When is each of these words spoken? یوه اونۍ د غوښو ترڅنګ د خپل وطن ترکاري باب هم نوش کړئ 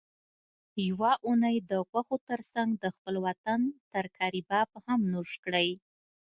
یوه 0.87 1.11
اونۍ 1.27 1.57
د 1.69 1.71
غوښو 1.89 2.15
ترڅنګ 2.29 2.69
د 2.83 2.85
خپل 2.95 3.15
وطن 3.25 3.59
ترکاري 3.93 4.41
باب 4.49 4.69
هم 4.85 4.99
نوش 5.13 5.31
کړئ 5.45 5.69